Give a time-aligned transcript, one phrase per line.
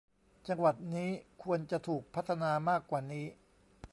[0.47, 1.09] จังหวัดนี้
[1.43, 3.25] ควรจะถูกพัฒนามากกว่านี้